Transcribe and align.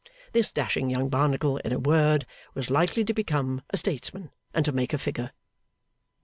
This 0.31 0.51
dashing 0.51 0.89
young 0.89 1.09
Barnacle, 1.09 1.57
in 1.57 1.71
a 1.71 1.77
word, 1.77 2.25
was 2.55 2.71
likely 2.71 3.05
to 3.05 3.13
become 3.13 3.61
a 3.69 3.77
statesman, 3.77 4.31
and 4.51 4.65
to 4.65 4.71
make 4.71 4.93
a 4.93 4.97
figure. 4.97 5.29